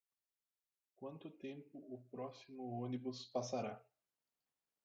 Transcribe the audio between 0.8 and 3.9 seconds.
Quanto tempo o próximo ônibus passará?